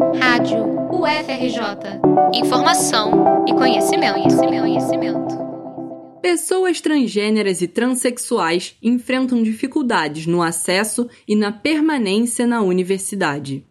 Rádio 0.00 0.64
UFRJ. 0.90 2.00
Informação 2.34 3.44
e 3.46 3.52
conhecimento, 3.52 4.14
conhecimento, 4.14 4.60
conhecimento. 4.62 5.38
Pessoas 6.22 6.80
transgêneras 6.80 7.60
e 7.60 7.68
transexuais 7.68 8.76
enfrentam 8.82 9.42
dificuldades 9.42 10.26
no 10.26 10.40
acesso 10.40 11.06
e 11.28 11.36
na 11.36 11.52
permanência 11.52 12.46
na 12.46 12.62
universidade. 12.62 13.62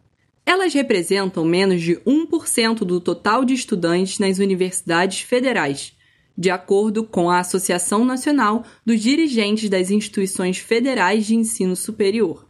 Elas 0.46 0.72
representam 0.72 1.44
menos 1.44 1.82
de 1.82 1.96
1% 1.96 2.80
do 2.86 3.02
total 3.02 3.44
de 3.44 3.56
estudantes 3.56 4.20
nas 4.20 4.38
universidades 4.38 5.22
federais, 5.22 5.94
de 6.38 6.52
acordo 6.52 7.04
com 7.04 7.28
a 7.28 7.40
Associação 7.40 8.06
Nacional 8.06 8.64
dos 8.86 9.02
Dirigentes 9.02 9.68
das 9.68 9.90
Instituições 9.90 10.60
Federais 10.60 11.26
de 11.26 11.36
Ensino 11.36 11.76
Superior. 11.76 12.49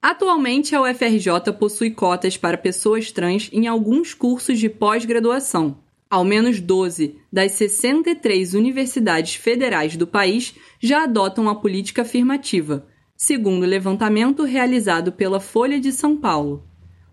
Atualmente, 0.00 0.74
a 0.74 0.82
UFRJ 0.82 1.52
possui 1.58 1.90
cotas 1.90 2.36
para 2.36 2.56
pessoas 2.56 3.10
trans 3.10 3.50
em 3.52 3.66
alguns 3.66 4.14
cursos 4.14 4.58
de 4.58 4.68
pós-graduação. 4.68 5.78
Ao 6.08 6.24
menos 6.24 6.60
12 6.60 7.16
das 7.32 7.52
63 7.52 8.54
universidades 8.54 9.34
federais 9.34 9.96
do 9.96 10.06
país 10.06 10.54
já 10.80 11.04
adotam 11.04 11.48
a 11.48 11.54
política 11.54 12.02
afirmativa, 12.02 12.86
segundo 13.16 13.64
o 13.64 13.66
levantamento 13.66 14.44
realizado 14.44 15.12
pela 15.12 15.40
Folha 15.40 15.78
de 15.80 15.92
São 15.92 16.16
Paulo 16.16 16.68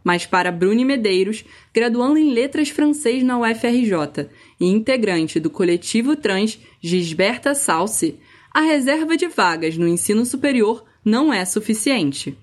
mas 0.05 0.23
para 0.23 0.51
Bruni 0.51 0.85
Medeiros, 0.85 1.43
graduando 1.73 2.19
em 2.19 2.31
Letras 2.31 2.69
Francês 2.69 3.23
na 3.23 3.39
UFRJ 3.39 4.29
e 4.59 4.67
integrante 4.67 5.39
do 5.39 5.49
coletivo 5.49 6.15
trans 6.15 6.59
Gisberta 6.79 7.55
Salsi, 7.55 8.19
a 8.53 8.61
reserva 8.61 9.17
de 9.17 9.27
vagas 9.27 9.75
no 9.75 9.87
ensino 9.87 10.23
superior 10.23 10.85
não 11.03 11.33
é 11.33 11.43
suficiente. 11.43 12.37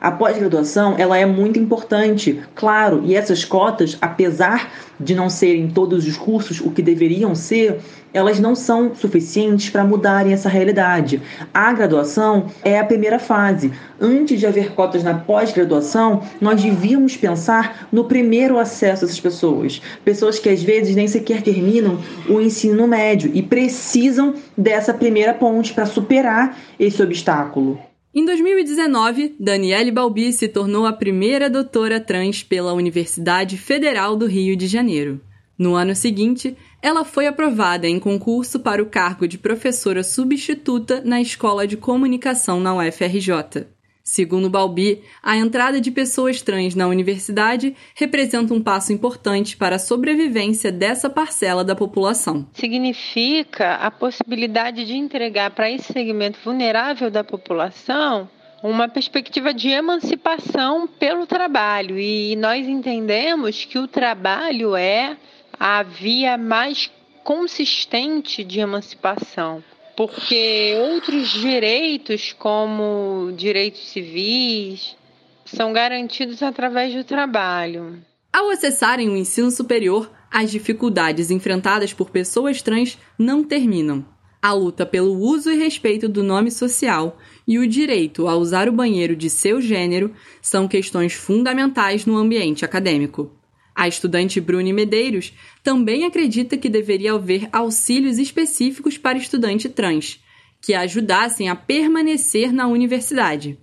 A 0.00 0.10
pós-graduação 0.10 0.94
ela 0.96 1.18
é 1.18 1.26
muito 1.26 1.58
importante, 1.58 2.40
claro, 2.54 3.02
e 3.04 3.14
essas 3.14 3.44
cotas, 3.44 3.98
apesar 4.00 4.72
de 4.98 5.14
não 5.14 5.28
serem 5.28 5.68
todos 5.68 6.06
os 6.06 6.16
cursos 6.16 6.58
o 6.58 6.70
que 6.70 6.80
deveriam 6.80 7.34
ser, 7.34 7.80
elas 8.12 8.40
não 8.40 8.54
são 8.54 8.94
suficientes 8.94 9.68
para 9.68 9.84
mudarem 9.84 10.32
essa 10.32 10.48
realidade. 10.48 11.20
A 11.52 11.70
graduação 11.74 12.46
é 12.64 12.78
a 12.78 12.84
primeira 12.84 13.18
fase. 13.18 13.72
Antes 14.00 14.40
de 14.40 14.46
haver 14.46 14.72
cotas 14.72 15.04
na 15.04 15.12
pós-graduação, 15.12 16.22
nós 16.40 16.62
devíamos 16.62 17.18
pensar 17.18 17.86
no 17.92 18.04
primeiro 18.04 18.58
acesso 18.58 19.02
dessas 19.02 19.20
pessoas. 19.20 19.82
Pessoas 20.02 20.38
que 20.38 20.48
às 20.48 20.62
vezes 20.62 20.96
nem 20.96 21.08
sequer 21.08 21.42
terminam 21.42 21.98
o 22.26 22.40
ensino 22.40 22.86
médio 22.86 23.30
e 23.34 23.42
precisam 23.42 24.34
dessa 24.56 24.94
primeira 24.94 25.34
ponte 25.34 25.74
para 25.74 25.84
superar 25.84 26.58
esse 26.78 27.02
obstáculo. 27.02 27.89
Em 28.12 28.24
2019, 28.24 29.36
Daniele 29.38 29.92
Balbi 29.92 30.32
se 30.32 30.48
tornou 30.48 30.84
a 30.84 30.92
primeira 30.92 31.48
doutora 31.48 32.00
trans 32.00 32.42
pela 32.42 32.72
Universidade 32.72 33.56
Federal 33.56 34.16
do 34.16 34.26
Rio 34.26 34.56
de 34.56 34.66
Janeiro. 34.66 35.20
No 35.56 35.76
ano 35.76 35.94
seguinte, 35.94 36.56
ela 36.82 37.04
foi 37.04 37.28
aprovada 37.28 37.86
em 37.86 38.00
concurso 38.00 38.58
para 38.58 38.82
o 38.82 38.86
cargo 38.86 39.28
de 39.28 39.38
professora 39.38 40.02
substituta 40.02 41.00
na 41.04 41.20
Escola 41.20 41.68
de 41.68 41.76
Comunicação 41.76 42.58
na 42.58 42.74
UFRJ. 42.74 43.68
Segundo 44.10 44.50
Balbi, 44.50 45.04
a 45.22 45.36
entrada 45.36 45.80
de 45.80 45.88
pessoas 45.88 46.42
trans 46.42 46.74
na 46.74 46.88
universidade 46.88 47.76
representa 47.94 48.52
um 48.52 48.60
passo 48.60 48.92
importante 48.92 49.56
para 49.56 49.76
a 49.76 49.78
sobrevivência 49.78 50.72
dessa 50.72 51.08
parcela 51.08 51.62
da 51.62 51.76
população. 51.76 52.44
Significa 52.52 53.76
a 53.76 53.88
possibilidade 53.88 54.84
de 54.84 54.96
entregar 54.96 55.52
para 55.52 55.70
esse 55.70 55.92
segmento 55.92 56.40
vulnerável 56.44 57.08
da 57.08 57.22
população 57.22 58.28
uma 58.64 58.88
perspectiva 58.88 59.54
de 59.54 59.68
emancipação 59.68 60.88
pelo 60.88 61.24
trabalho. 61.24 61.96
E 61.96 62.34
nós 62.34 62.66
entendemos 62.66 63.64
que 63.64 63.78
o 63.78 63.86
trabalho 63.86 64.74
é 64.74 65.16
a 65.56 65.84
via 65.84 66.36
mais 66.36 66.90
consistente 67.22 68.42
de 68.42 68.58
emancipação 68.58 69.62
porque 70.00 70.74
outros 70.80 71.28
direitos, 71.28 72.32
como 72.32 73.32
direitos 73.36 73.86
civis, 73.90 74.96
são 75.44 75.74
garantidos 75.74 76.42
através 76.42 76.94
do 76.94 77.04
trabalho. 77.04 78.02
Ao 78.32 78.48
acessarem 78.48 79.10
o 79.10 79.16
ensino 79.16 79.50
superior, 79.50 80.10
as 80.30 80.50
dificuldades 80.50 81.30
enfrentadas 81.30 81.92
por 81.92 82.08
pessoas 82.08 82.62
trans 82.62 82.96
não 83.18 83.44
terminam. 83.44 84.02
A 84.40 84.54
luta 84.54 84.86
pelo 84.86 85.18
uso 85.18 85.50
e 85.50 85.58
respeito 85.58 86.08
do 86.08 86.22
nome 86.22 86.50
social 86.50 87.18
e 87.46 87.58
o 87.58 87.66
direito 87.66 88.26
a 88.26 88.34
usar 88.34 88.70
o 88.70 88.72
banheiro 88.72 89.14
de 89.14 89.28
seu 89.28 89.60
gênero 89.60 90.14
são 90.40 90.66
questões 90.66 91.12
fundamentais 91.12 92.06
no 92.06 92.16
ambiente 92.16 92.64
acadêmico. 92.64 93.38
A 93.80 93.88
estudante 93.88 94.42
Bruni 94.42 94.74
Medeiros 94.74 95.32
também 95.62 96.04
acredita 96.04 96.58
que 96.58 96.68
deveria 96.68 97.14
haver 97.14 97.48
auxílios 97.50 98.18
específicos 98.18 98.98
para 98.98 99.16
estudante 99.16 99.70
trans, 99.70 100.22
que 100.60 100.74
ajudassem 100.74 101.48
a 101.48 101.56
permanecer 101.56 102.52
na 102.52 102.66
universidade. 102.66 103.58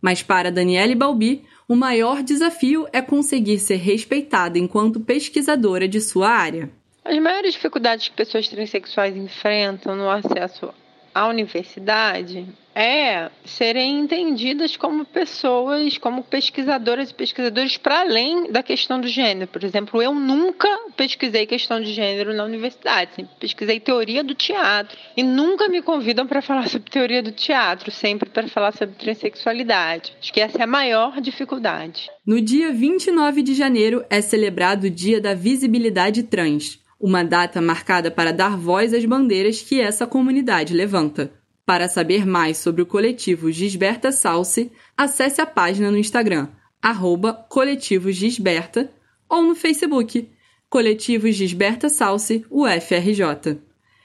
Mas 0.00 0.20
para 0.20 0.50
Daniele 0.50 0.96
Balbi, 0.96 1.44
o 1.68 1.76
maior 1.76 2.24
desafio 2.24 2.88
é 2.92 3.00
conseguir 3.00 3.60
ser 3.60 3.76
respeitada 3.76 4.58
enquanto 4.58 4.98
pesquisadora 4.98 5.86
de 5.86 6.00
sua 6.00 6.28
área. 6.28 6.68
As 7.04 7.16
maiores 7.20 7.54
dificuldades 7.54 8.08
que 8.08 8.16
pessoas 8.16 8.48
transexuais 8.48 9.16
enfrentam 9.16 9.94
no 9.94 10.10
acesso 10.10 10.74
à 11.14 11.28
universidade 11.28 12.48
é 12.74 13.30
serem 13.44 14.00
entendidas 14.00 14.76
como 14.76 15.04
pessoas, 15.04 15.98
como 15.98 16.22
pesquisadoras 16.22 17.10
e 17.10 17.14
pesquisadores 17.14 17.76
para 17.76 18.00
além 18.00 18.50
da 18.50 18.62
questão 18.62 19.00
do 19.00 19.08
gênero. 19.08 19.50
Por 19.50 19.62
exemplo, 19.62 20.02
eu 20.02 20.14
nunca 20.14 20.68
pesquisei 20.96 21.46
questão 21.46 21.80
de 21.80 21.92
gênero 21.92 22.34
na 22.34 22.44
universidade, 22.44 23.10
sempre 23.14 23.34
pesquisei 23.38 23.80
teoria 23.80 24.24
do 24.24 24.34
teatro 24.34 24.96
e 25.16 25.22
nunca 25.22 25.68
me 25.68 25.82
convidam 25.82 26.26
para 26.26 26.42
falar 26.42 26.68
sobre 26.68 26.90
teoria 26.90 27.22
do 27.22 27.32
teatro, 27.32 27.90
sempre 27.90 28.28
para 28.28 28.48
falar 28.48 28.72
sobre 28.72 28.94
transexualidade. 28.96 30.12
Acho 30.20 30.32
que 30.32 30.40
essa 30.40 30.58
é 30.58 30.62
a 30.62 30.66
maior 30.66 31.20
dificuldade. 31.20 32.10
No 32.26 32.40
dia 32.40 32.72
29 32.72 33.42
de 33.42 33.54
janeiro 33.54 34.04
é 34.08 34.20
celebrado 34.20 34.86
o 34.86 34.90
Dia 34.90 35.20
da 35.20 35.34
Visibilidade 35.34 36.22
Trans, 36.22 36.78
uma 37.00 37.24
data 37.24 37.60
marcada 37.60 38.10
para 38.10 38.32
dar 38.32 38.56
voz 38.56 38.94
às 38.94 39.04
bandeiras 39.04 39.60
que 39.60 39.80
essa 39.80 40.06
comunidade 40.06 40.72
levanta. 40.72 41.32
Para 41.72 41.88
saber 41.88 42.26
mais 42.26 42.58
sobre 42.58 42.82
o 42.82 42.86
coletivo 42.86 43.50
Gisberta 43.50 44.12
Salsi, 44.12 44.70
acesse 44.94 45.40
a 45.40 45.46
página 45.46 45.90
no 45.90 45.96
Instagram, 45.96 46.48
arroba 46.82 47.32
Coletivo 47.32 48.12
Gisberta, 48.12 48.92
ou 49.26 49.42
no 49.42 49.54
Facebook, 49.54 50.28
Coletivo 50.68 51.32
Gisberta 51.32 51.88
Salsi, 51.88 52.44
UFRJ. 52.50 53.58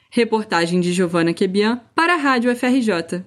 Reportagem 0.10 0.80
de 0.80 0.94
Giovana 0.94 1.34
Quebian 1.34 1.82
para 1.94 2.14
a 2.14 2.16
Rádio 2.16 2.54
UFRJ. 2.54 3.26